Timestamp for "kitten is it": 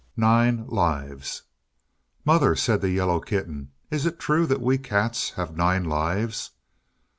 3.19-4.17